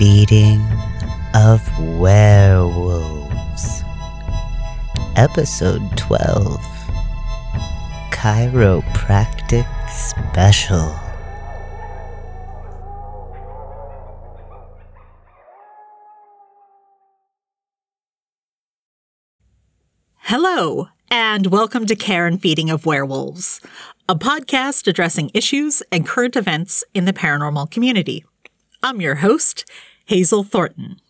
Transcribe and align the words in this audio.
Feeding 0.00 0.64
of 1.34 1.60
Werewolves. 1.78 3.82
Episode 5.14 5.82
12 5.98 6.58
Chiropractic 8.10 9.68
Special. 9.90 10.98
Hello, 20.20 20.88
and 21.10 21.48
welcome 21.48 21.84
to 21.84 21.94
Care 21.94 22.26
and 22.26 22.40
Feeding 22.40 22.70
of 22.70 22.86
Werewolves, 22.86 23.60
a 24.08 24.14
podcast 24.14 24.86
addressing 24.86 25.30
issues 25.34 25.82
and 25.92 26.06
current 26.06 26.36
events 26.36 26.84
in 26.94 27.04
the 27.04 27.12
paranormal 27.12 27.70
community. 27.70 28.24
I'm 28.82 29.02
your 29.02 29.16
host, 29.16 29.66
Hazel 30.10 30.42
Thornton. 30.42 31.00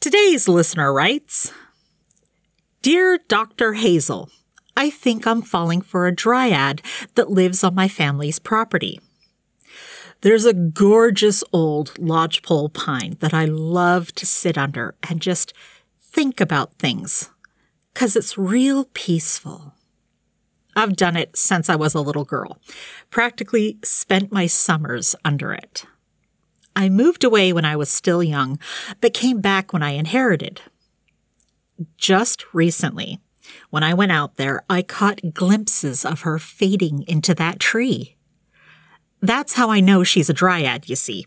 Today's 0.00 0.48
listener 0.48 0.92
writes 0.92 1.50
Dear 2.82 3.20
Dr. 3.26 3.72
Hazel, 3.72 4.28
I 4.76 4.90
think 4.90 5.26
I'm 5.26 5.40
falling 5.40 5.80
for 5.80 6.06
a 6.06 6.14
dryad 6.14 6.82
that 7.14 7.30
lives 7.30 7.64
on 7.64 7.74
my 7.74 7.88
family's 7.88 8.38
property. 8.38 9.00
There's 10.20 10.44
a 10.44 10.52
gorgeous 10.52 11.42
old 11.50 11.98
lodgepole 11.98 12.68
pine 12.68 13.16
that 13.20 13.32
I 13.32 13.46
love 13.46 14.14
to 14.16 14.26
sit 14.26 14.58
under 14.58 14.94
and 15.08 15.22
just 15.22 15.54
think 16.02 16.42
about 16.42 16.74
things 16.74 17.30
because 17.94 18.14
it's 18.14 18.36
real 18.36 18.90
peaceful. 18.92 19.72
I've 20.76 20.96
done 20.96 21.16
it 21.16 21.34
since 21.34 21.70
I 21.70 21.76
was 21.76 21.94
a 21.94 22.02
little 22.02 22.26
girl, 22.26 22.58
practically 23.08 23.78
spent 23.82 24.30
my 24.30 24.46
summers 24.46 25.16
under 25.24 25.54
it. 25.54 25.86
I 26.78 26.88
moved 26.88 27.24
away 27.24 27.52
when 27.52 27.64
I 27.64 27.74
was 27.74 27.90
still 27.90 28.22
young, 28.22 28.60
but 29.00 29.12
came 29.12 29.40
back 29.40 29.72
when 29.72 29.82
I 29.82 29.90
inherited. 29.90 30.60
Just 31.96 32.54
recently, 32.54 33.18
when 33.70 33.82
I 33.82 33.94
went 33.94 34.12
out 34.12 34.36
there, 34.36 34.62
I 34.70 34.82
caught 34.82 35.34
glimpses 35.34 36.04
of 36.04 36.20
her 36.20 36.38
fading 36.38 37.04
into 37.08 37.34
that 37.34 37.58
tree. 37.58 38.16
That's 39.20 39.54
how 39.54 39.70
I 39.70 39.80
know 39.80 40.04
she's 40.04 40.30
a 40.30 40.32
dryad, 40.32 40.88
you 40.88 40.94
see. 40.94 41.26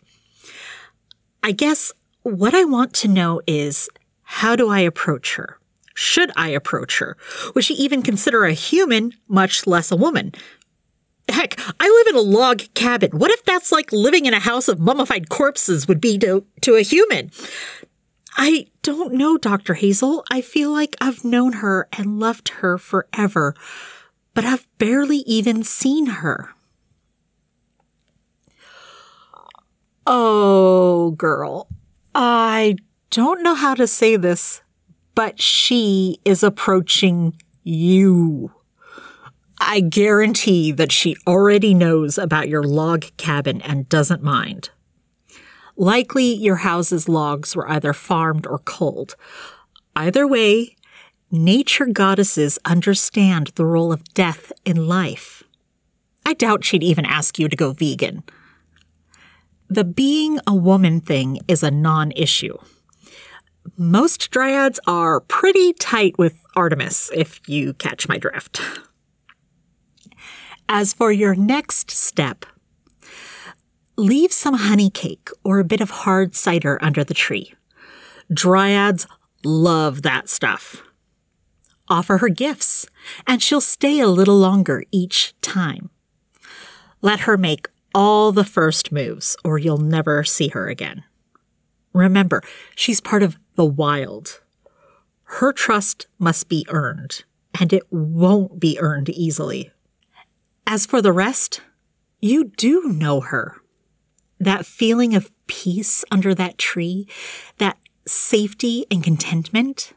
I 1.44 1.52
guess 1.52 1.92
what 2.24 2.54
I 2.54 2.64
want 2.64 2.94
to 2.94 3.10
know 3.10 3.42
is 3.46 3.90
how 4.24 4.56
do 4.56 4.70
I 4.70 4.80
approach 4.80 5.36
her? 5.36 5.60
Should 5.94 6.32
I 6.38 6.48
approach 6.48 7.00
her? 7.00 7.18
Would 7.54 7.66
she 7.66 7.74
even 7.74 8.04
consider 8.04 8.46
a 8.46 8.54
human, 8.54 9.12
much 9.28 9.68
less 9.68 9.92
a 9.92 9.98
woman? 9.98 10.32
Heck, 11.32 11.60
I 11.80 11.88
live 11.88 12.08
in 12.08 12.16
a 12.16 12.30
log 12.30 12.62
cabin. 12.74 13.12
What 13.12 13.32
if 13.32 13.44
that's 13.46 13.72
like 13.72 13.92
living 13.92 14.26
in 14.26 14.34
a 14.34 14.40
house 14.40 14.68
of 14.68 14.80
mummified 14.80 15.30
corpses 15.30 15.88
would 15.88 16.02
be 16.02 16.18
to, 16.20 16.46
to 16.62 16.76
a 16.76 16.82
human? 16.82 17.32
I 18.38 18.68
don't 18.82 19.14
know, 19.14 19.38
Dr. 19.38 19.74
Hazel. 19.74 20.24
I 20.32 20.42
feel 20.42 20.72
like 20.72 20.96
I've 21.02 21.24
known 21.26 21.54
her 21.54 21.88
and 21.94 22.20
loved 22.20 22.50
her 22.50 22.78
forever, 22.78 23.56
but 24.34 24.46
I've 24.46 24.68
barely 24.78 25.18
even 25.20 25.64
seen 25.64 26.08
her. 26.08 26.50
Oh, 30.08 31.12
girl. 31.12 31.68
I 32.16 32.76
don't 33.10 33.44
know 33.44 33.56
how 33.56 33.76
to 33.76 33.88
say 33.88 34.16
this, 34.16 34.62
but 35.16 35.42
she 35.42 36.20
is 36.26 36.44
approaching 36.44 37.38
you. 37.64 38.52
I 39.64 39.80
guarantee 39.80 40.72
that 40.72 40.92
she 40.92 41.16
already 41.28 41.76
knows 41.76 42.18
about 42.18 42.50
your 42.50 42.64
log 42.64 43.06
cabin 43.18 43.62
and 43.62 43.88
doesn't 43.88 44.24
mind. 44.24 44.72
Likely 45.78 46.34
your 46.34 46.58
house's 46.58 47.08
logs 47.08 47.56
were 47.56 47.70
either 47.70 47.94
farmed 47.94 48.48
or 48.48 48.58
culled. 48.58 49.16
Either 49.96 50.28
way, 50.28 50.76
nature 51.30 51.86
goddesses 51.86 52.58
understand 52.66 53.52
the 53.56 53.66
role 53.66 53.94
of 53.94 54.04
death 54.16 54.52
in 54.66 54.88
life. 54.88 55.44
I 56.26 56.34
doubt 56.34 56.66
she'd 56.66 56.84
even 56.84 57.06
ask 57.06 57.38
you 57.38 57.48
to 57.48 57.56
go 57.56 57.72
vegan. 57.72 58.24
The 59.70 59.84
being 59.84 60.40
a 60.48 60.56
woman 60.56 61.02
thing 61.02 61.40
is 61.48 61.62
a 61.62 61.72
non 61.72 62.12
issue. 62.14 62.58
Most 63.78 64.32
dryads 64.32 64.80
are 64.88 65.20
pretty 65.22 65.74
tight 65.74 66.18
with 66.18 66.42
Artemis, 66.56 67.12
if 67.14 67.48
you 67.48 67.74
catch 67.74 68.10
my 68.10 68.18
drift. 68.18 68.60
As 70.74 70.94
for 70.94 71.12
your 71.12 71.36
next 71.36 71.92
step, 71.92 72.46
leave 73.98 74.32
some 74.32 74.54
honey 74.54 74.90
cake 74.90 75.28
or 75.44 75.60
a 75.60 75.66
bit 75.66 75.82
of 75.82 75.90
hard 75.90 76.34
cider 76.34 76.80
under 76.82 77.04
the 77.04 77.14
tree. 77.14 77.54
Dryads 78.32 79.06
love 79.44 80.04
that 80.04 80.30
stuff. 80.30 80.82
Offer 81.90 82.20
her 82.20 82.30
gifts, 82.30 82.88
and 83.28 83.44
she'll 83.44 83.60
stay 83.60 84.00
a 84.00 84.08
little 84.08 84.38
longer 84.38 84.86
each 84.94 85.34
time. 85.42 85.90
Let 87.02 87.22
her 87.28 87.38
make 87.38 87.68
all 87.94 88.32
the 88.32 88.46
first 88.46 88.94
moves, 88.94 89.36
or 89.44 89.58
you'll 89.58 89.78
never 89.78 90.24
see 90.24 90.48
her 90.48 90.70
again. 90.70 91.04
Remember, 91.92 92.42
she's 92.78 93.02
part 93.02 93.24
of 93.24 93.38
the 93.56 93.66
wild. 93.66 94.40
Her 95.24 95.52
trust 95.52 96.08
must 96.18 96.48
be 96.48 96.66
earned, 96.70 97.26
and 97.60 97.74
it 97.74 97.84
won't 97.92 98.58
be 98.58 98.80
earned 98.80 99.10
easily. 99.10 99.74
As 100.68 100.86
for 100.86 101.02
the 101.02 101.12
rest, 101.12 101.62
you 102.22 102.46
do 102.46 102.84
know 102.84 103.20
her. 103.22 103.58
That 104.40 104.66
feeling 104.66 105.16
of 105.16 105.32
peace 105.48 106.06
under 106.12 106.34
that 106.36 106.58
tree, 106.58 107.08
that 107.58 107.78
safety 108.08 108.86
and 108.90 109.04
contentment, 109.04 109.94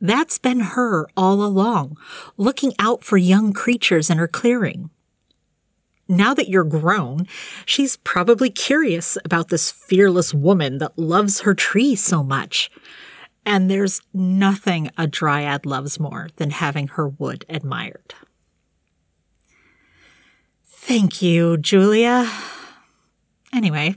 that's 0.00 0.38
been 0.38 0.60
her 0.60 1.08
all 1.16 1.42
along, 1.42 1.96
looking 2.36 2.72
out 2.78 3.04
for 3.04 3.16
young 3.16 3.52
creatures 3.52 4.08
in 4.08 4.18
her 4.18 4.28
clearing. 4.28 4.90
Now 6.08 6.34
that 6.34 6.48
you're 6.48 6.64
grown, 6.64 7.26
she's 7.66 7.96
probably 7.98 8.50
curious 8.50 9.16
about 9.24 9.48
this 9.48 9.70
fearless 9.70 10.34
woman 10.34 10.78
that 10.78 10.98
loves 10.98 11.42
her 11.42 11.54
tree 11.54 11.94
so 11.94 12.24
much. 12.24 12.70
And 13.46 13.70
there's 13.70 14.00
nothing 14.12 14.90
a 14.98 15.06
dryad 15.06 15.66
loves 15.66 16.00
more 16.00 16.28
than 16.36 16.50
having 16.50 16.88
her 16.88 17.08
wood 17.08 17.44
admired. 17.48 18.14
Thank 20.82 21.20
you, 21.20 21.58
Julia. 21.58 22.28
Anyway, 23.54 23.96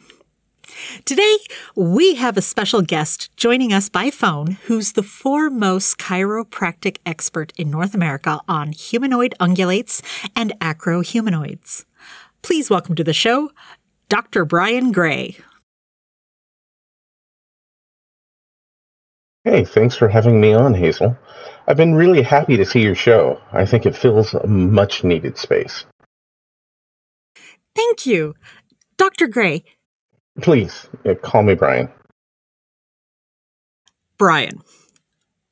today 1.05 1.37
we 1.75 2.15
have 2.15 2.37
a 2.37 2.41
special 2.41 2.81
guest 2.81 3.35
joining 3.37 3.71
us 3.71 3.87
by 3.87 4.11
phone 4.11 4.57
who's 4.65 4.91
the 4.91 5.01
foremost 5.01 5.97
chiropractic 5.97 6.97
expert 7.05 7.53
in 7.57 7.71
North 7.71 7.95
America 7.95 8.41
on 8.49 8.73
humanoid 8.73 9.33
ungulates 9.39 10.01
and 10.35 10.51
acrohumanoids. 10.59 11.85
Please 12.41 12.69
welcome 12.69 12.95
to 12.95 13.03
the 13.03 13.13
show, 13.13 13.49
Dr. 14.09 14.43
Brian 14.43 14.91
Gray. 14.91 15.37
Hey, 19.45 19.63
thanks 19.63 19.95
for 19.95 20.09
having 20.09 20.39
me 20.39 20.53
on, 20.53 20.73
Hazel. 20.73 21.17
I've 21.65 21.77
been 21.77 21.95
really 21.95 22.21
happy 22.21 22.57
to 22.57 22.65
see 22.65 22.81
your 22.81 22.93
show. 22.93 23.41
I 23.53 23.65
think 23.65 23.85
it 23.85 23.95
fills 23.95 24.33
a 24.33 24.45
much 24.45 25.05
needed 25.05 25.37
space. 25.37 25.85
Thank 27.75 28.05
you. 28.05 28.35
Dr. 28.97 29.27
Gray. 29.27 29.63
Please, 30.41 30.87
uh, 31.05 31.15
call 31.15 31.43
me 31.43 31.55
Brian. 31.55 31.89
Brian, 34.17 34.61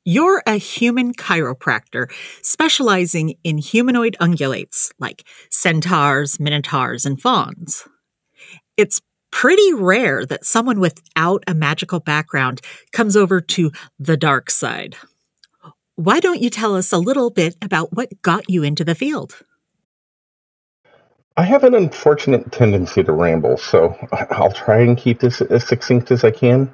you're 0.04 0.42
a 0.46 0.56
human 0.56 1.14
chiropractor 1.14 2.10
specializing 2.42 3.34
in 3.44 3.58
humanoid 3.58 4.16
ungulates 4.20 4.90
like 4.98 5.24
centaurs, 5.50 6.40
minotaurs, 6.40 7.06
and 7.06 7.20
fauns. 7.20 7.86
It's 8.76 9.00
pretty 9.30 9.72
rare 9.72 10.26
that 10.26 10.44
someone 10.44 10.80
without 10.80 11.44
a 11.46 11.54
magical 11.54 12.00
background 12.00 12.60
comes 12.92 13.16
over 13.16 13.40
to 13.40 13.70
the 13.98 14.16
dark 14.16 14.50
side. 14.50 14.96
Why 15.96 16.20
don't 16.20 16.42
you 16.42 16.50
tell 16.50 16.74
us 16.74 16.92
a 16.92 16.98
little 16.98 17.30
bit 17.30 17.56
about 17.62 17.92
what 17.92 18.22
got 18.22 18.48
you 18.48 18.62
into 18.62 18.84
the 18.84 18.94
field? 18.94 19.42
I 21.36 21.44
have 21.44 21.64
an 21.64 21.74
unfortunate 21.74 22.52
tendency 22.52 23.02
to 23.02 23.12
ramble, 23.12 23.56
so 23.56 23.96
I'll 24.30 24.52
try 24.52 24.80
and 24.80 24.98
keep 24.98 25.20
this 25.20 25.40
as 25.40 25.66
succinct 25.66 26.10
as 26.10 26.24
I 26.24 26.30
can. 26.30 26.72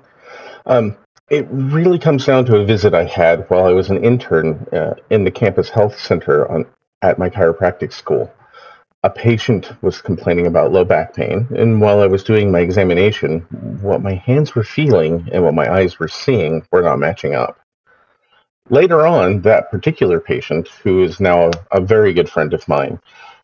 Um, 0.67 0.97
it 1.31 1.47
really 1.51 1.99
comes 1.99 2.27
down 2.27 2.45
to 2.47 2.57
a 2.57 2.65
visit 2.65 2.95
I 2.95 3.05
had 3.05 3.49
while 3.51 3.67
I 3.67 3.73
was 3.73 3.91
an 3.91 4.03
intern 4.03 4.67
uh, 4.73 4.95
in 5.11 5.25
the 5.25 5.31
campus 5.31 5.69
health 5.69 5.99
center 5.99 6.51
on, 6.51 6.67
at 7.03 7.19
my 7.19 7.31
chiropractic 7.31 7.93
school. 7.93 8.33
A 9.05 9.11
patient 9.11 9.71
was 9.81 10.01
complaining 10.01 10.47
about 10.49 10.73
low 10.73 10.85
back 10.85 11.15
pain, 11.15 11.47
and 11.57 11.81
while 11.81 12.01
I 12.01 12.07
was 12.07 12.25
doing 12.25 12.51
my 12.51 12.59
examination, 12.59 13.41
what 13.81 14.03
my 14.03 14.15
hands 14.15 14.57
were 14.57 14.65
feeling 14.65 15.29
and 15.33 15.45
what 15.45 15.55
my 15.55 15.73
eyes 15.73 16.01
were 16.01 16.09
seeing 16.09 16.67
were 16.73 16.83
not 16.83 16.99
matching 16.99 17.35
up. 17.35 17.61
Later 18.71 19.07
on, 19.07 19.43
that 19.43 19.71
particular 19.71 20.19
patient, 20.19 20.69
who 20.83 21.05
is 21.05 21.21
now 21.21 21.51
a, 21.71 21.79
a 21.79 21.81
very 21.81 22.13
good 22.13 22.29
friend 22.29 22.53
of 22.53 22.67
mine, 22.67 23.01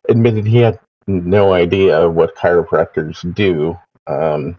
admitted 0.09 0.45
he 0.45 0.57
had 0.57 0.79
no 1.07 1.53
idea 1.53 2.09
what 2.09 2.35
chiropractors 2.35 3.33
do 3.35 3.77
um, 4.07 4.57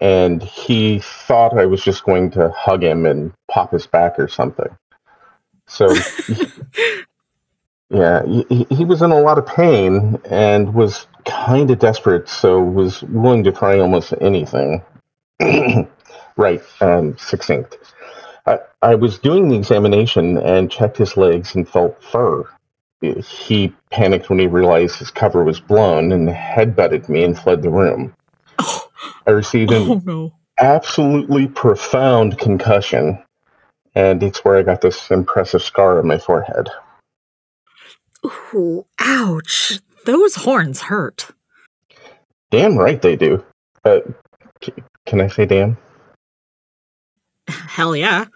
and 0.00 0.42
he 0.42 1.00
thought 1.00 1.58
I 1.58 1.66
was 1.66 1.82
just 1.82 2.04
going 2.04 2.30
to 2.32 2.50
hug 2.50 2.82
him 2.82 3.06
and 3.06 3.32
pop 3.48 3.72
his 3.72 3.86
back 3.86 4.18
or 4.18 4.28
something. 4.28 4.68
So, 5.66 5.88
yeah, 7.90 8.24
he, 8.26 8.66
he 8.70 8.84
was 8.84 9.02
in 9.02 9.12
a 9.12 9.20
lot 9.20 9.38
of 9.38 9.46
pain 9.46 10.18
and 10.28 10.74
was 10.74 11.06
kind 11.24 11.70
of 11.70 11.78
desperate, 11.78 12.28
so 12.28 12.60
was 12.60 13.02
willing 13.04 13.44
to 13.44 13.52
try 13.52 13.78
almost 13.78 14.12
anything. 14.20 14.82
right, 16.36 16.62
um, 16.80 17.16
succinct. 17.16 17.78
I, 18.46 18.58
I 18.82 18.94
was 18.96 19.18
doing 19.18 19.48
the 19.48 19.56
examination 19.56 20.38
and 20.38 20.70
checked 20.70 20.98
his 20.98 21.16
legs 21.16 21.54
and 21.54 21.68
felt 21.68 22.02
fur. 22.02 22.44
He 23.12 23.74
panicked 23.90 24.30
when 24.30 24.38
he 24.38 24.46
realized 24.46 24.96
his 24.96 25.10
cover 25.10 25.44
was 25.44 25.60
blown 25.60 26.12
and 26.12 26.28
headbutted 26.28 27.08
me 27.08 27.24
and 27.24 27.38
fled 27.38 27.62
the 27.62 27.70
room. 27.70 28.14
Oh, 28.58 28.88
I 29.26 29.30
received 29.30 29.72
an 29.72 29.90
oh 29.90 30.02
no. 30.04 30.34
absolutely 30.58 31.46
profound 31.48 32.38
concussion, 32.38 33.22
and 33.94 34.22
it's 34.22 34.44
where 34.44 34.56
I 34.56 34.62
got 34.62 34.80
this 34.80 35.10
impressive 35.10 35.62
scar 35.62 35.98
on 35.98 36.06
my 36.06 36.18
forehead. 36.18 36.68
Ooh, 38.54 38.86
ouch. 38.98 39.80
Those 40.06 40.36
horns 40.36 40.82
hurt. 40.82 41.28
Damn 42.50 42.76
right 42.76 43.00
they 43.00 43.16
do. 43.16 43.44
Uh, 43.84 44.00
c- 44.62 44.72
can 45.06 45.20
I 45.20 45.28
say 45.28 45.46
damn? 45.46 45.76
Hell 47.48 47.96
yeah. 47.96 48.26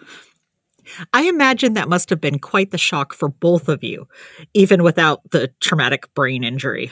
I 1.12 1.23
imagine 1.29 1.75
that 1.75 1.88
must 1.88 2.11
have 2.11 2.20
been 2.20 2.38
quite 2.38 2.70
the 2.70 2.79
shock 2.79 3.12
for 3.12 3.29
both 3.29 3.69
of 3.69 3.82
you, 3.82 4.08
even 4.55 4.82
without 4.82 5.20
the 5.31 5.49
traumatic 5.61 6.12
brain 6.14 6.44
injury. 6.44 6.90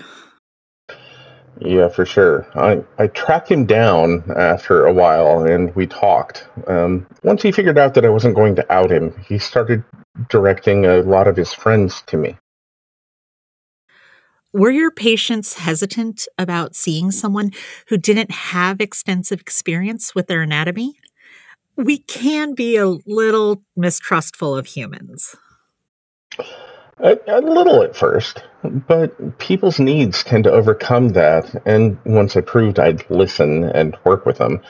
Yeah, 1.61 1.89
for 1.89 2.05
sure. 2.05 2.47
I, 2.55 2.85
I 3.03 3.07
tracked 3.07 3.51
him 3.51 3.65
down 3.65 4.25
after 4.37 4.85
a 4.85 4.93
while 4.93 5.45
and 5.45 5.75
we 5.75 5.87
talked. 5.87 6.47
Um, 6.67 7.07
once 7.23 7.43
he 7.43 7.51
figured 7.51 7.79
out 7.79 7.95
that 7.95 8.05
I 8.05 8.11
wasn't 8.11 8.35
going 8.35 8.57
to 8.57 8.73
out 8.73 8.91
him, 8.91 9.15
he 9.27 9.39
started 9.39 9.83
directing 10.29 10.85
a 10.85 10.99
lot 10.99 11.27
of 11.27 11.37
his 11.37 11.55
friends 11.55 12.03
to 12.09 12.17
me. 12.17 12.37
Were 14.53 14.71
your 14.71 14.91
patients 14.91 15.55
hesitant 15.55 16.27
about 16.39 16.75
seeing 16.75 17.11
someone 17.11 17.51
who 17.89 17.99
didn't 17.99 18.31
have 18.31 18.81
extensive 18.81 19.41
experience 19.41 20.15
with 20.15 20.29
their 20.29 20.43
anatomy? 20.43 20.95
We 21.77 21.99
can 21.99 22.55
be 22.55 22.77
a 22.77 22.87
little 22.87 23.63
mistrustful 23.77 24.57
of 24.57 24.67
humans. 24.67 25.37
A, 26.99 27.19
a 27.27 27.41
little 27.41 27.83
at 27.83 27.95
first, 27.95 28.43
but 28.65 29.39
people's 29.39 29.79
needs 29.79 30.25
tend 30.25 30.45
to 30.45 30.53
overcome 30.53 31.11
that. 31.11 31.63
And 31.67 31.99
once 32.07 32.37
I 32.37 32.41
proved 32.41 32.79
I'd 32.79 33.09
listen 33.11 33.65
and 33.65 33.97
work 34.05 34.25
with 34.25 34.39
them, 34.39 34.63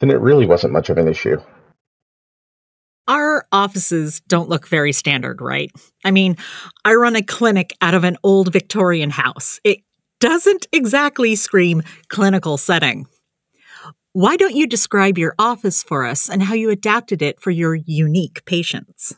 then 0.00 0.10
it 0.10 0.20
really 0.20 0.46
wasn't 0.46 0.72
much 0.72 0.90
of 0.90 0.98
an 0.98 1.06
issue. 1.06 1.36
Our 3.06 3.46
offices 3.52 4.20
don't 4.26 4.48
look 4.48 4.66
very 4.66 4.92
standard, 4.92 5.40
right? 5.40 5.70
I 6.04 6.10
mean, 6.10 6.36
I 6.84 6.94
run 6.94 7.14
a 7.14 7.22
clinic 7.22 7.76
out 7.80 7.94
of 7.94 8.04
an 8.04 8.16
old 8.24 8.52
Victorian 8.52 9.10
house. 9.10 9.60
It 9.64 9.78
doesn't 10.18 10.66
exactly 10.72 11.36
scream 11.36 11.82
clinical 12.08 12.56
setting. 12.56 13.06
Why 14.14 14.36
don't 14.36 14.54
you 14.54 14.66
describe 14.66 15.16
your 15.16 15.34
office 15.38 15.82
for 15.82 16.04
us 16.04 16.28
and 16.28 16.42
how 16.42 16.52
you 16.52 16.68
adapted 16.68 17.22
it 17.22 17.40
for 17.40 17.50
your 17.50 17.74
unique 17.74 18.44
patients? 18.44 19.16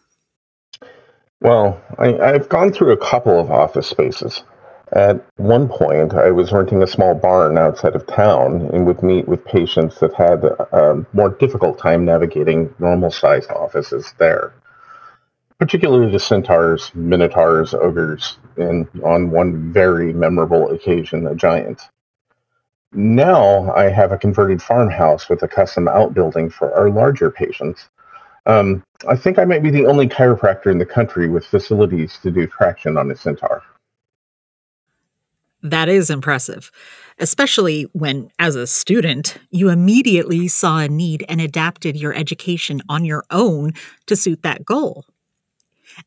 Well, 1.41 1.83
I, 1.99 2.17
I've 2.17 2.49
gone 2.49 2.73
through 2.73 2.93
a 2.93 2.97
couple 2.97 3.41
of 3.41 3.51
office 3.51 3.89
spaces. 3.89 4.45
At 4.93 5.25
one 5.37 5.69
point, 5.69 6.15
I 6.15 6.31
was 6.31 6.53
renting 6.53 6.81
a 6.81 6.87
small 6.87 7.17
barn 7.17 7.59
outside 7.59 7.97
of 7.97 8.07
town 8.07 8.71
and 8.73 8.87
would 8.87 9.03
meet 9.03 9.27
with 9.27 9.45
patients 9.45 9.99
that 9.99 10.15
had 10.15 10.45
a 10.45 11.05
more 11.13 11.31
difficult 11.31 11.77
time 11.77 12.05
navigating 12.05 12.73
normal 12.79 13.11
sized 13.11 13.51
offices 13.51 14.15
there, 14.19 14.55
particularly 15.59 16.13
the 16.13 16.21
centaurs, 16.21 16.93
minotaurs, 16.95 17.75
ogres, 17.75 18.39
and 18.57 18.87
on 19.03 19.33
one 19.33 19.73
very 19.73 20.13
memorable 20.13 20.71
occasion, 20.71 21.27
a 21.27 21.35
giant. 21.35 21.81
Now 22.95 23.73
I 23.75 23.91
have 23.91 24.13
a 24.13 24.19
converted 24.19 24.63
farmhouse 24.63 25.29
with 25.29 25.43
a 25.43 25.49
custom 25.49 25.89
outbuilding 25.89 26.51
for 26.51 26.73
our 26.75 26.91
larger 26.91 27.31
patients. 27.31 27.89
Um, 28.47 28.85
I 29.09 29.17
think 29.17 29.39
I 29.39 29.45
might 29.45 29.63
be 29.63 29.71
the 29.71 29.87
only 29.87 30.09
chiropractor 30.09 30.71
in 30.71 30.79
the 30.79 30.87
country 30.87 31.29
with 31.29 31.45
facilities 31.45 32.19
to 32.23 32.31
do 32.31 32.47
traction 32.47 32.97
on 32.97 33.11
a 33.11 33.17
centaur. 33.17 33.63
That 35.63 35.89
is 35.89 36.11
impressive, 36.11 36.71
especially 37.19 37.85
when, 37.95 38.31
as 38.39 38.55
a 38.55 38.67
student, 38.67 39.39
you 39.51 39.71
immediately 39.71 40.47
saw 40.47 40.81
a 40.81 40.89
need 40.89 41.25
and 41.27 41.41
adapted 41.41 41.97
your 41.97 42.15
education 42.15 42.83
on 42.89 43.07
your 43.07 43.25
own 43.31 43.73
to 44.07 44.15
suit 44.15 44.43
that 44.43 44.65
goal. 44.65 45.07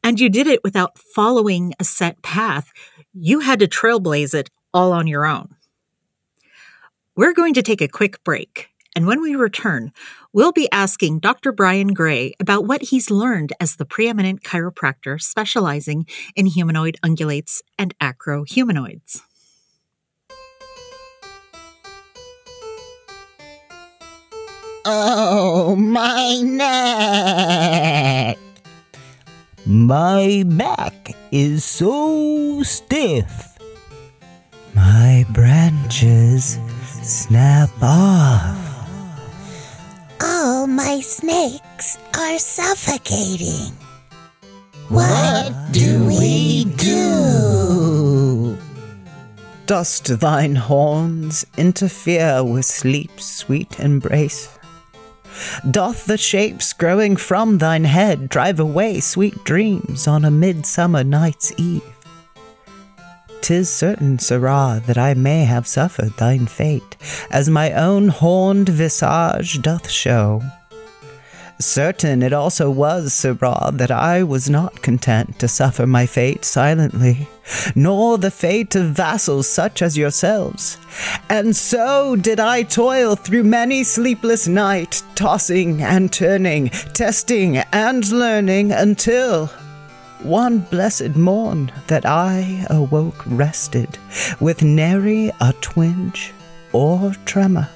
And 0.04 0.20
you 0.20 0.30
did 0.30 0.48
it 0.48 0.64
without 0.64 1.00
following 1.00 1.74
a 1.80 1.84
set 1.84 2.22
path. 2.22 2.72
You 3.14 3.40
had 3.40 3.60
to 3.60 3.68
trailblaze 3.68 4.36
it 4.36 4.50
all 4.74 4.94
on 4.94 5.08
your 5.08 5.26
own. 5.26 5.57
We're 7.18 7.34
going 7.34 7.56
to 7.56 7.64
take 7.64 7.82
a 7.82 7.88
quick 7.88 8.24
break, 8.24 8.70
and 8.96 9.08
when 9.08 9.24
we 9.24 9.34
return, 9.34 9.92
we'll 10.34 10.52
be 10.52 10.72
asking 10.72 11.18
Dr. 11.18 11.52
Brian 11.52 11.88
Gray 11.88 12.36
about 12.40 12.68
what 12.68 12.84
he's 12.84 13.10
learned 13.10 13.54
as 13.60 13.78
the 13.78 13.86
preeminent 13.86 14.44
chiropractor 14.44 15.20
specializing 15.20 16.06
in 16.36 16.46
humanoid 16.46 16.96
ungulates 17.04 17.64
and 17.80 17.98
acrohumanoids. 17.98 19.22
Oh, 24.86 25.76
my 25.76 26.40
neck! 26.44 28.38
My 29.66 30.44
back 30.46 31.16
is 31.32 31.66
so 31.66 32.62
stiff. 32.62 33.58
My 34.76 35.26
branches 35.32 36.60
snap 37.08 37.70
off. 37.82 38.58
All 40.22 40.68
my 40.68 41.00
snakes 41.02 41.98
are 42.18 42.38
suffocating. 42.38 43.74
What 44.90 45.54
do 45.72 46.06
we 46.06 46.66
do? 46.76 48.58
Dost 49.66 50.20
thine 50.20 50.56
horns 50.56 51.46
interfere 51.58 52.44
with 52.44 52.66
sleep's 52.66 53.26
sweet 53.26 53.80
embrace? 53.80 54.58
Doth 55.70 56.06
the 56.06 56.18
shapes 56.18 56.74
growing 56.74 57.16
from 57.16 57.58
thine 57.58 57.84
head 57.84 58.30
drive 58.30 58.60
away 58.60 59.00
sweet 59.02 59.44
dreams 59.44 60.08
on 60.08 60.26
a 60.26 60.32
midsummer 60.32 61.04
night's 61.04 61.52
eve? 61.58 61.97
Tis 63.42 63.70
certain, 63.70 64.20
sirrah, 64.20 64.82
that 64.88 64.98
I 64.98 65.14
may 65.14 65.46
have 65.46 65.68
suffered 65.68 66.18
thine 66.18 66.48
fate, 66.48 66.98
as 67.32 67.50
my 67.50 67.72
own 67.72 68.10
horned 68.10 68.70
visage 68.70 69.62
doth 69.62 69.90
show. 69.90 70.42
Certain 71.60 72.22
it 72.22 72.34
also 72.34 72.70
was, 72.70 73.16
sirrah, 73.16 73.72
that 73.74 73.90
I 73.90 74.22
was 74.22 74.48
not 74.48 74.84
content 74.84 75.40
to 75.40 75.48
suffer 75.48 75.88
my 75.88 76.06
fate 76.06 76.46
silently, 76.46 77.28
nor 77.74 78.20
the 78.20 78.30
fate 78.30 78.76
of 78.76 78.92
vassals 78.92 79.50
such 79.50 79.82
as 79.82 79.98
yourselves. 79.98 80.78
And 81.30 81.56
so 81.56 82.16
did 82.16 82.40
I 82.40 82.62
toil 82.62 83.16
through 83.16 83.44
many 83.44 83.84
sleepless 83.84 84.48
night, 84.48 85.02
tossing 85.16 85.82
and 85.82 86.14
turning, 86.14 86.70
testing 86.94 87.58
and 87.58 88.08
learning, 88.12 88.72
until 88.72 89.50
one 90.24 90.60
blessed 90.60 91.16
morn 91.16 91.72
that 91.88 92.06
I 92.06 92.66
awoke 92.70 93.24
rested, 93.26 93.98
with 94.40 94.64
nary 94.64 95.32
a 95.40 95.54
twinge 95.62 96.34
or 96.74 97.14
tremor. 97.26 97.70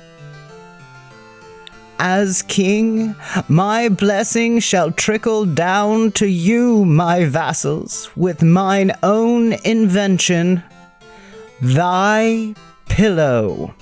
As 1.99 2.41
king, 2.41 3.15
my 3.47 3.87
blessing 3.87 4.59
shall 4.59 4.91
trickle 4.91 5.45
down 5.45 6.11
to 6.13 6.25
you, 6.25 6.83
my 6.83 7.25
vassals, 7.25 8.09
with 8.15 8.41
mine 8.41 8.91
own 9.03 9.53
invention, 9.63 10.63
thy 11.61 12.55
pillow. 12.87 13.75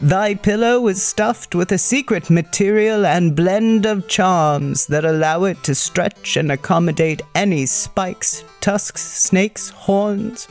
Thy 0.00 0.34
pillow 0.34 0.86
is 0.88 1.02
stuffed 1.02 1.54
with 1.54 1.72
a 1.72 1.78
secret 1.78 2.30
material 2.30 3.04
and 3.04 3.34
blend 3.34 3.84
of 3.86 4.06
charms 4.08 4.86
that 4.86 5.04
allow 5.04 5.44
it 5.44 5.62
to 5.64 5.74
stretch 5.74 6.36
and 6.36 6.52
accommodate 6.52 7.22
any 7.34 7.66
spikes, 7.66 8.44
tusks, 8.60 9.02
snakes, 9.02 9.70
horns, 9.70 10.46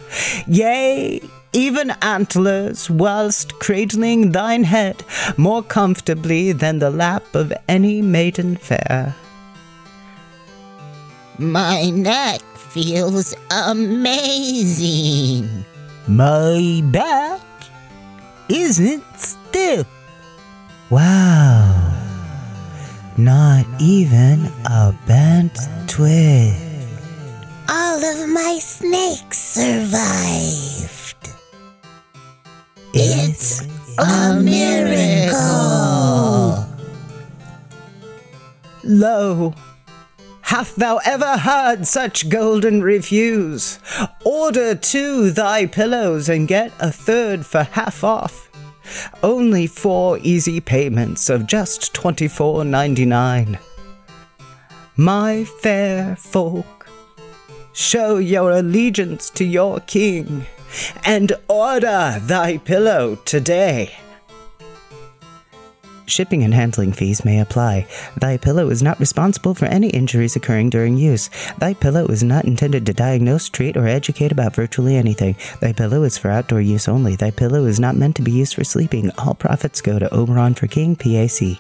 yea, 0.48 1.22
even 1.54 1.92
antlers, 2.02 2.90
whilst 2.90 3.58
cradling 3.60 4.32
thine 4.34 4.66
head 4.66 5.04
more 5.38 5.64
comfortably 5.64 6.52
than 6.52 6.80
the 6.80 6.90
lap 6.90 7.24
of 7.34 7.54
any 7.70 8.02
maiden 8.02 8.58
fair. 8.58 9.16
My 11.38 11.90
neck 11.90 12.42
feels 12.58 13.34
amazing. 13.52 15.48
My 16.08 16.82
back 16.92 17.40
isn't 18.50 19.04
stiff. 19.18 19.88
Wow. 20.90 21.94
Not 23.18 23.66
even 23.80 24.46
a 24.66 24.94
bent 25.08 25.58
twig. 25.88 26.54
All 27.70 28.04
of 28.04 28.30
my 28.30 28.60
snakes 28.62 29.38
survived. 29.38 31.16
It's 32.94 33.62
A 33.98 34.40
miracle. 34.42 35.36
Lo, 38.84 39.54
hath 40.42 40.76
thou 40.76 40.98
ever 41.06 41.38
heard 41.38 41.88
such 41.88 42.30
golden 42.30 42.84
reviews? 42.84 43.80
Order 44.36 44.76
two 44.76 45.32
thy 45.32 45.66
pillows 45.66 46.28
and 46.28 46.46
get 46.46 46.74
a 46.78 46.92
third 46.92 47.46
for 47.46 47.64
half 47.64 48.04
off. 48.04 48.50
Only 49.24 49.66
four 49.66 50.20
easy 50.22 50.60
payments 50.60 51.30
of 51.30 51.48
just 51.48 51.94
twenty 51.94 52.28
four 52.28 52.66
ninety 52.66 53.06
nine. 53.06 53.58
My 54.98 55.46
fair 55.46 56.18
folk, 56.18 56.90
show 57.72 58.18
your 58.18 58.52
allegiance 58.52 59.30
to 59.32 59.46
your 59.46 59.80
king 59.80 60.46
and 61.06 61.32
order 61.48 62.20
thy 62.22 62.58
pillow 62.58 63.16
today. 63.24 63.96
Shipping 66.06 66.44
and 66.44 66.54
handling 66.54 66.94
fees 66.94 67.26
may 67.26 67.40
apply. 67.40 67.88
Thy 68.18 68.38
pillow 68.38 68.70
is 68.70 68.84
not 68.84 69.00
responsible 69.00 69.56
for 69.56 69.66
any 69.66 69.90
injuries 69.90 70.36
occurring 70.36 70.70
during 70.70 70.98
use. 70.98 71.30
Thy 71.58 71.74
pillow 71.74 72.06
is 72.08 72.24
not 72.24 72.46
intended 72.46 72.86
to 72.86 72.94
diagnose, 72.94 73.50
treat, 73.50 73.76
or 73.76 73.88
educate 73.88 74.32
about 74.32 74.56
virtually 74.56 74.96
anything. 74.96 75.36
Thy 75.62 75.74
pillow 75.74 76.04
is 76.04 76.18
for 76.18 76.30
outdoor 76.30 76.62
use 76.62 76.88
only. 76.88 77.16
Thy 77.16 77.32
pillow 77.32 77.66
is 77.66 77.80
not 77.80 77.96
meant 77.96 78.16
to 78.18 78.22
be 78.22 78.32
used 78.32 78.54
for 78.56 78.64
sleeping. 78.64 79.12
All 79.18 79.34
profits 79.34 79.82
go 79.82 79.98
to 79.98 80.14
Oberon 80.14 80.54
for 80.54 80.68
King 80.68 80.96
PAC. 80.96 81.60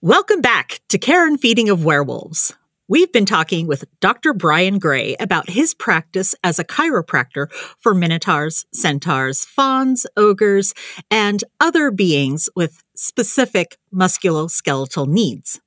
Welcome 0.00 0.42
back 0.42 0.80
to 0.90 0.98
Care 0.98 1.26
and 1.26 1.40
Feeding 1.40 1.70
of 1.70 1.82
Werewolves. 1.82 2.54
We've 2.86 3.10
been 3.10 3.24
talking 3.24 3.66
with 3.66 3.86
Dr. 4.00 4.34
Brian 4.34 4.78
Gray 4.78 5.16
about 5.18 5.48
his 5.48 5.72
practice 5.72 6.34
as 6.44 6.58
a 6.58 6.64
chiropractor 6.64 7.50
for 7.80 7.94
minotaurs, 7.94 8.66
centaurs, 8.74 9.46
fauns, 9.46 10.06
ogres, 10.18 10.74
and 11.10 11.42
other 11.60 11.90
beings 11.90 12.50
with 12.54 12.82
specific 12.94 13.78
musculoskeletal 13.90 15.08
needs. 15.08 15.62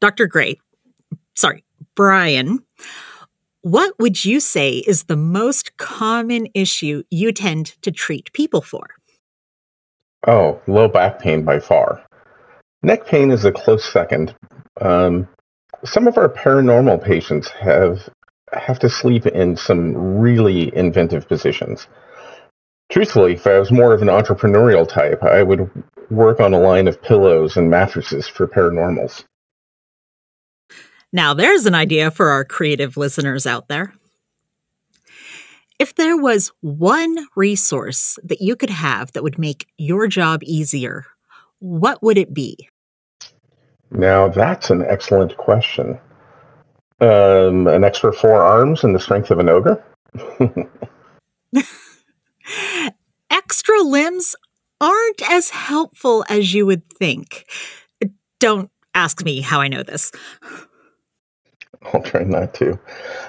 Dr. 0.00 0.26
Gray, 0.26 0.58
sorry, 1.34 1.64
Brian, 1.94 2.60
what 3.60 3.98
would 3.98 4.24
you 4.24 4.40
say 4.40 4.78
is 4.86 5.04
the 5.04 5.18
most 5.18 5.76
common 5.76 6.48
issue 6.54 7.02
you 7.10 7.30
tend 7.32 7.80
to 7.82 7.90
treat 7.90 8.32
people 8.32 8.62
for? 8.62 8.86
Oh, 10.26 10.62
low 10.66 10.88
back 10.88 11.18
pain 11.18 11.44
by 11.44 11.60
far. 11.60 12.02
Neck 12.82 13.06
pain 13.06 13.30
is 13.30 13.44
a 13.44 13.52
close 13.52 13.84
second. 13.84 14.34
Um, 14.80 15.28
some 15.84 16.06
of 16.06 16.18
our 16.18 16.28
paranormal 16.28 17.02
patients 17.02 17.48
have 17.48 18.08
have 18.52 18.78
to 18.78 18.88
sleep 18.88 19.26
in 19.26 19.56
some 19.56 19.96
really 19.96 20.74
inventive 20.76 21.28
positions. 21.28 21.88
Truthfully, 22.90 23.32
if 23.34 23.46
I 23.46 23.58
was 23.58 23.72
more 23.72 23.92
of 23.92 24.02
an 24.02 24.08
entrepreneurial 24.08 24.88
type, 24.88 25.22
I 25.24 25.42
would 25.42 25.68
work 26.10 26.38
on 26.38 26.54
a 26.54 26.60
line 26.60 26.86
of 26.86 27.02
pillows 27.02 27.56
and 27.56 27.70
mattresses 27.70 28.28
for 28.28 28.46
paranormals. 28.46 29.24
Now, 31.12 31.34
there's 31.34 31.66
an 31.66 31.74
idea 31.74 32.10
for 32.10 32.30
our 32.30 32.44
creative 32.44 32.96
listeners 32.96 33.46
out 33.46 33.68
there. 33.68 33.94
If 35.78 35.94
there 35.96 36.16
was 36.16 36.52
one 36.60 37.26
resource 37.34 38.18
that 38.22 38.40
you 38.40 38.54
could 38.54 38.70
have 38.70 39.12
that 39.12 39.22
would 39.22 39.38
make 39.38 39.66
your 39.76 40.06
job 40.06 40.42
easier, 40.44 41.06
what 41.58 42.02
would 42.02 42.18
it 42.18 42.32
be? 42.32 42.68
Now, 43.94 44.28
that's 44.28 44.70
an 44.70 44.82
excellent 44.82 45.36
question. 45.36 45.98
Um, 47.00 47.66
an 47.68 47.84
extra 47.84 48.12
four 48.12 48.42
arms 48.42 48.84
and 48.84 48.94
the 48.94 49.00
strength 49.00 49.30
of 49.30 49.38
an 49.38 49.48
ogre? 49.48 49.82
Extra 53.30 53.80
limbs 53.82 54.36
aren't 54.80 55.30
as 55.30 55.50
helpful 55.50 56.24
as 56.28 56.54
you 56.54 56.66
would 56.66 56.88
think. 56.92 57.46
Don't 58.38 58.70
ask 58.94 59.24
me 59.24 59.40
how 59.40 59.60
I 59.60 59.68
know 59.68 59.82
this. 59.82 60.12
I'll 61.92 62.02
try 62.02 62.22
not 62.22 62.54
to. 62.54 62.78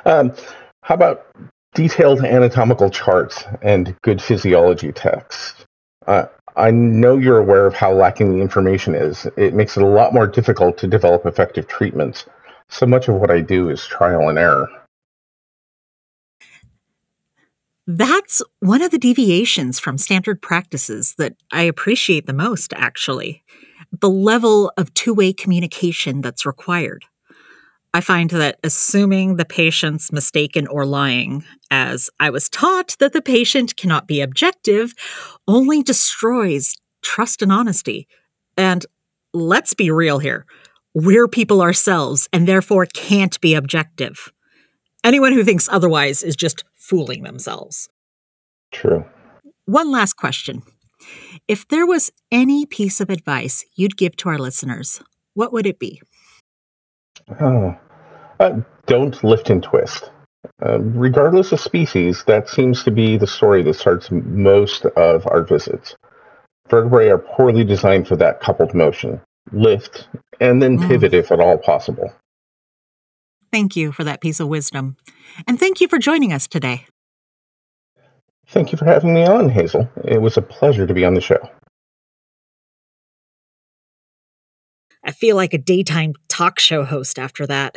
Um, 0.05 0.33
how 0.81 0.95
about 0.95 1.25
detailed 1.73 2.23
anatomical 2.23 2.89
charts 2.89 3.43
and 3.61 3.95
good 4.01 4.21
physiology 4.21 4.91
text? 4.91 5.65
Uh, 6.07 6.25
I 6.57 6.71
know 6.71 7.17
you're 7.17 7.39
aware 7.39 7.65
of 7.65 7.73
how 7.73 7.93
lacking 7.93 8.33
the 8.33 8.41
information 8.41 8.95
is. 8.95 9.27
It 9.35 9.53
makes 9.53 9.75
it 9.75 9.83
a 9.83 9.87
lot 9.87 10.13
more 10.13 10.25
difficult 10.25 10.77
to 10.79 10.87
develop 10.87 11.25
effective 11.25 11.67
treatments. 11.67 12.25
So 12.69 12.85
much 12.85 13.07
of 13.07 13.15
what 13.15 13.29
I 13.29 13.41
do 13.41 13.69
is 13.69 13.85
trial 13.85 14.29
and 14.29 14.39
error. 14.39 14.67
That's 17.87 18.41
one 18.61 18.81
of 18.81 18.89
the 18.89 18.97
deviations 18.97 19.79
from 19.79 19.99
standard 19.99 20.41
practices 20.41 21.13
that 21.17 21.35
I 21.51 21.63
appreciate 21.63 22.25
the 22.25 22.33
most, 22.33 22.73
actually. 22.73 23.43
The 23.99 24.09
level 24.09 24.71
of 24.75 24.93
two 24.93 25.13
way 25.13 25.33
communication 25.33 26.21
that's 26.21 26.45
required. 26.45 27.05
I 27.95 28.01
find 28.01 28.29
that 28.31 28.59
assuming 28.61 29.37
the 29.37 29.45
patient's 29.45 30.11
mistaken 30.11 30.67
or 30.67 30.85
lying, 30.85 31.45
as 31.71 32.09
I 32.19 32.29
was 32.29 32.49
taught 32.49 32.97
that 32.99 33.13
the 33.13 33.21
patient 33.21 33.77
cannot 33.77 34.05
be 34.05 34.19
objective, 34.19 34.93
only 35.47 35.81
destroys 35.81 36.75
trust 37.01 37.41
and 37.41 37.53
honesty. 37.53 38.09
And 38.57 38.85
let's 39.33 39.73
be 39.73 39.91
real 39.91 40.19
here 40.19 40.45
we're 40.93 41.29
people 41.29 41.61
ourselves 41.61 42.27
and 42.33 42.45
therefore 42.45 42.85
can't 42.85 43.39
be 43.39 43.55
objective. 43.55 44.29
Anyone 45.05 45.31
who 45.31 45.45
thinks 45.45 45.69
otherwise 45.71 46.21
is 46.21 46.35
just 46.35 46.65
fooling 46.73 47.23
themselves. 47.23 47.87
True. 48.73 49.05
One 49.67 49.89
last 49.89 50.15
question. 50.15 50.63
If 51.47 51.65
there 51.69 51.85
was 51.85 52.11
any 52.29 52.65
piece 52.65 52.99
of 52.99 53.09
advice 53.09 53.63
you'd 53.77 53.95
give 53.95 54.17
to 54.17 54.27
our 54.27 54.37
listeners, 54.37 55.01
what 55.33 55.53
would 55.53 55.65
it 55.65 55.79
be? 55.79 56.01
Oh. 57.39 57.77
Uh, 58.39 58.59
don't 58.85 59.23
lift 59.23 59.49
and 59.49 59.63
twist. 59.63 60.11
Uh, 60.63 60.79
regardless 60.79 61.51
of 61.51 61.59
species, 61.59 62.23
that 62.25 62.47
seems 62.47 62.83
to 62.83 62.91
be 62.91 63.17
the 63.17 63.27
story 63.27 63.63
that 63.63 63.73
starts 63.73 64.09
most 64.11 64.85
of 64.85 65.25
our 65.27 65.41
visits. 65.41 65.95
Vertebrae 66.69 67.09
are 67.09 67.17
poorly 67.17 67.63
designed 67.63 68.07
for 68.07 68.15
that 68.15 68.41
coupled 68.41 68.73
motion 68.73 69.21
lift, 69.51 70.07
and 70.39 70.61
then 70.61 70.79
Mm. 70.79 70.87
pivot 70.87 71.13
if 71.13 71.31
at 71.31 71.39
all 71.39 71.57
possible. 71.57 72.11
Thank 73.51 73.75
you 73.75 73.91
for 73.91 74.03
that 74.03 74.19
piece 74.21 74.39
of 74.39 74.47
wisdom. 74.47 74.97
And 75.47 75.59
thank 75.59 75.79
you 75.79 75.87
for 75.87 75.97
joining 75.99 76.33
us 76.33 76.47
today. 76.47 76.87
Thank 78.47 78.71
you 78.71 78.77
for 78.77 78.85
having 78.85 79.13
me 79.13 79.25
on, 79.25 79.49
Hazel. 79.49 79.87
It 80.03 80.21
was 80.21 80.37
a 80.37 80.41
pleasure 80.41 80.85
to 80.85 80.93
be 80.93 81.05
on 81.05 81.13
the 81.13 81.21
show. 81.21 81.49
I 85.03 85.11
feel 85.11 85.35
like 85.35 85.53
a 85.53 85.59
daytime 85.59 86.13
talk 86.27 86.59
show 86.59 86.83
host 86.83 87.19
after 87.19 87.45
that. 87.47 87.75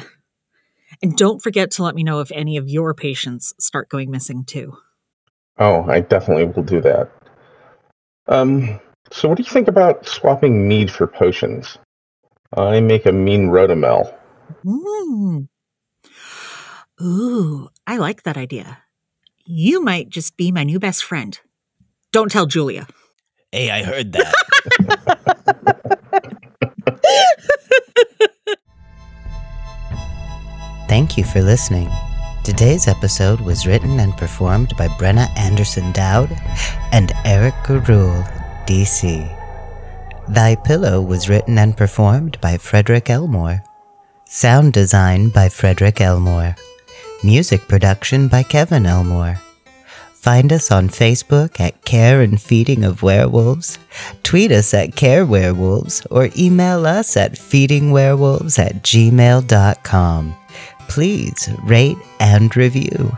And 1.03 1.17
don't 1.17 1.43
forget 1.43 1.71
to 1.73 1.83
let 1.83 1.95
me 1.95 2.03
know 2.03 2.21
if 2.21 2.33
any 2.33 2.57
of 2.57 2.69
your 2.69 2.95
patients 2.95 3.55
start 3.59 3.89
going 3.89 4.11
missing 4.11 4.45
too. 4.45 4.77
Oh, 5.59 5.85
I 5.89 6.01
definitely 6.01 6.45
will 6.45 6.63
do 6.63 6.81
that. 6.81 7.11
Um, 8.27 8.81
so 9.11 9.29
what 9.29 9.39
do 9.39 9.43
you 9.43 9.51
think 9.51 9.69
about 9.69 10.07
swapping 10.07 10.69
mead 10.69 10.91
for 10.91 11.07
potions? 11.07 11.79
I 12.57 12.81
make 12.81 13.07
a 13.07 13.13
mean 13.13 13.49
rhodomel. 13.49 14.15
Mm. 14.65 15.49
Ooh, 17.03 17.69
I 17.87 17.97
like 17.97 18.23
that 18.23 18.37
idea. 18.37 18.79
You 19.45 19.83
might 19.83 20.09
just 20.09 20.37
be 20.37 20.53
my 20.53 20.65
new 20.65 20.79
best 20.79 21.05
friend. 21.05 21.39
Don't 22.13 22.31
tell 22.31 22.47
Julia. 22.47 22.87
Hey, 23.53 23.71
I 23.71 23.83
heard 23.83 24.13
that. 24.13 25.18
Thank 30.99 31.17
you 31.17 31.23
for 31.23 31.41
listening. 31.41 31.89
Today's 32.43 32.89
episode 32.89 33.41
was 33.41 33.69
written 33.69 34.01
and 34.01 34.17
performed 34.17 34.77
by 34.77 34.89
Brenna 34.89 35.29
Anderson 35.39 35.93
Dowd 35.93 36.29
and 36.91 37.13
Eric 37.25 37.55
Garul, 37.63 38.27
DC. 38.67 39.23
Thy 40.29 40.57
Pillow 40.57 41.01
was 41.01 41.29
written 41.29 41.57
and 41.57 41.77
performed 41.77 42.41
by 42.41 42.59
Frederick 42.59 43.11
Elmore. 43.11 43.63
Sound 44.25 44.73
design 44.73 45.29
by 45.29 45.49
Frederick 45.49 46.01
Elmore. 46.01 46.57
Music 47.23 47.69
production 47.69 48.27
by 48.27 48.43
Kevin 48.43 48.85
Elmore. 48.85 49.37
Find 50.15 50.53
us 50.53 50.73
on 50.73 50.89
Facebook 50.89 51.61
at 51.61 51.85
Care 51.85 52.23
and 52.23 52.43
Feeding 52.43 52.83
of 52.83 53.05
Werewolves, 53.05 53.79
tweet 54.25 54.51
us 54.51 54.75
at 54.75 54.97
Care 54.97 55.25
Werewolves, 55.25 56.05
or 56.11 56.31
email 56.37 56.87
us 56.87 57.17
at 57.17 57.35
feedingwerewolves 57.35 58.59
at 58.59 58.83
gmail.com. 58.83 60.38
Please 60.89 61.49
rate 61.63 61.99
and 62.19 62.57
review. 62.57 63.17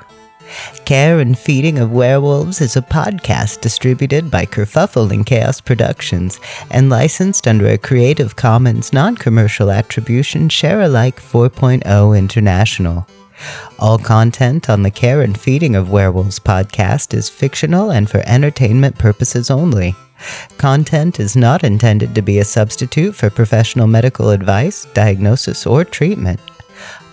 Care 0.85 1.21
and 1.21 1.39
Feeding 1.39 1.79
of 1.79 1.93
Werewolves 1.93 2.61
is 2.61 2.77
a 2.77 2.83
podcast 2.83 3.61
distributed 3.61 4.31
by 4.31 4.45
Kerfuffle 4.45 5.13
and 5.13 5.25
Chaos 5.25 5.61
Productions 5.61 6.41
and 6.71 6.91
licensed 6.91 7.47
under 7.47 7.69
a 7.69 7.79
Creative 7.79 8.35
Commons 8.35 8.93
non 8.93 9.17
commercial 9.17 9.71
attribution 9.71 10.49
share 10.49 10.81
alike 10.83 11.21
4.0 11.21 12.19
international. 12.19 13.07
All 13.79 13.99
content 13.99 14.69
on 14.69 14.83
the 14.83 14.91
Care 14.91 15.23
and 15.23 15.39
Feeding 15.39 15.77
of 15.77 15.91
Werewolves 15.91 16.41
podcast 16.41 17.15
is 17.15 17.31
fictional 17.31 17.91
and 17.91 18.11
for 18.11 18.23
entertainment 18.27 18.99
purposes 18.99 19.51
only. 19.51 19.95
Content 20.59 21.21
is 21.21 21.37
not 21.37 21.65
intended 21.65 22.15
to 22.15 22.23
be 22.23 22.39
a 22.39 22.45
substitute 22.45 23.15
for 23.15 23.31
professional 23.31 23.87
medical 23.87 24.31
advice, 24.31 24.85
diagnosis, 24.93 25.67
or 25.67 25.85
treatment. 25.85 26.41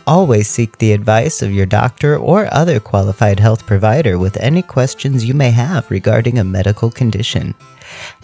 Always 0.08 0.48
seek 0.48 0.78
the 0.78 0.94
advice 0.94 1.42
of 1.42 1.52
your 1.52 1.66
doctor 1.66 2.16
or 2.16 2.48
other 2.54 2.80
qualified 2.80 3.42
health 3.42 3.66
provider 3.66 4.18
with 4.18 4.38
any 4.38 4.62
questions 4.62 5.26
you 5.26 5.34
may 5.34 5.52
have 5.52 5.92
regarding 5.92 6.40
a 6.40 6.46
medical 6.46 6.90
condition. 6.90 7.54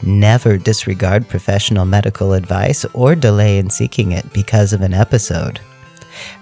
Never 0.02 0.58
disregard 0.58 1.28
professional 1.28 1.84
medical 1.84 2.32
advice 2.32 2.86
or 2.94 3.16
delay 3.16 3.58
in 3.58 3.70
seeking 3.70 4.14
it 4.14 4.32
because 4.32 4.72
of 4.72 4.80
an 4.80 4.94
episode. 4.94 5.60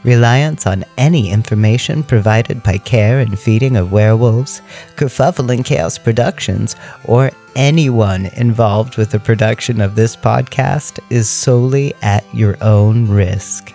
Reliance 0.04 0.68
on 0.68 0.86
any 1.00 1.32
information 1.32 2.04
provided 2.04 2.62
by 2.62 2.78
Care 2.78 3.20
and 3.20 3.40
Feeding 3.40 3.78
of 3.78 3.92
Werewolves, 3.92 4.62
Kerfuffle 4.96 5.52
and 5.52 5.66
Chaos 5.66 5.98
Productions, 5.98 6.76
or 7.06 7.32
anyone 7.56 8.28
involved 8.38 8.96
with 8.96 9.10
the 9.10 9.20
production 9.20 9.82
of 9.82 9.96
this 9.96 10.16
podcast 10.16 11.00
is 11.10 11.28
solely 11.28 11.96
at 12.04 12.24
your 12.32 12.64
own 12.64 13.08
risk. 13.08 13.74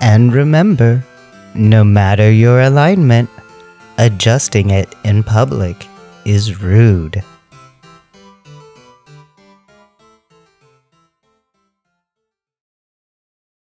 And 0.00 0.32
remember, 0.32 1.04
no 1.54 1.82
matter 1.84 2.30
your 2.30 2.60
alignment, 2.62 3.28
adjusting 3.98 4.70
it 4.70 4.94
in 5.04 5.22
public 5.22 5.86
is 6.24 6.60
rude. 6.60 7.22